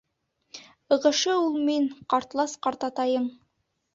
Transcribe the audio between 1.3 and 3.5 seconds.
ул мин, ҡартлас ҡартатайың.